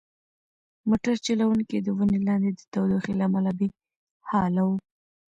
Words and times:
موټر 0.89 1.15
چلونکی 1.25 1.77
د 1.81 1.87
ونې 1.97 2.19
لاندې 2.27 2.51
د 2.53 2.59
تودوخې 2.73 3.13
له 3.19 3.23
امله 3.27 3.51
بې 3.59 3.67
حاله 4.29 4.61
و. 4.67 4.69